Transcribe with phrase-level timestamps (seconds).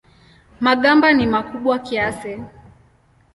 [0.65, 2.33] Magamba ni makubwa kiasi.